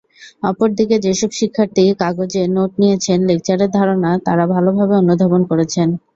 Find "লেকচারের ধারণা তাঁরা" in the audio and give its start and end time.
3.29-4.45